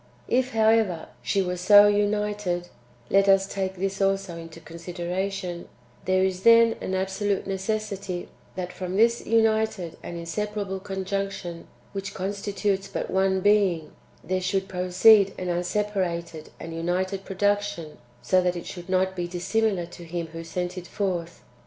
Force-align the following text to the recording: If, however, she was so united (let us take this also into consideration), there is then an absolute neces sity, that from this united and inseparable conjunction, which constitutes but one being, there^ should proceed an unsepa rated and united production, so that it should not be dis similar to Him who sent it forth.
If, 0.27 0.53
however, 0.53 1.09
she 1.21 1.43
was 1.43 1.61
so 1.61 1.85
united 1.87 2.69
(let 3.11 3.29
us 3.29 3.45
take 3.45 3.75
this 3.75 4.01
also 4.01 4.35
into 4.35 4.59
consideration), 4.59 5.69
there 6.05 6.23
is 6.23 6.41
then 6.41 6.75
an 6.81 6.95
absolute 6.95 7.45
neces 7.45 7.81
sity, 7.91 8.27
that 8.55 8.73
from 8.73 8.95
this 8.95 9.23
united 9.23 9.97
and 10.01 10.17
inseparable 10.17 10.79
conjunction, 10.79 11.67
which 11.91 12.15
constitutes 12.15 12.87
but 12.87 13.11
one 13.11 13.41
being, 13.41 13.91
there^ 14.27 14.41
should 14.41 14.67
proceed 14.67 15.35
an 15.37 15.49
unsepa 15.49 15.95
rated 15.97 16.49
and 16.59 16.73
united 16.73 17.23
production, 17.23 17.99
so 18.23 18.41
that 18.41 18.55
it 18.55 18.65
should 18.65 18.89
not 18.89 19.15
be 19.15 19.27
dis 19.27 19.45
similar 19.45 19.85
to 19.85 20.03
Him 20.03 20.25
who 20.33 20.43
sent 20.43 20.79
it 20.79 20.87
forth. 20.87 21.43